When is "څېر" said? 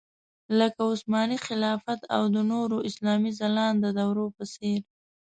4.53-4.79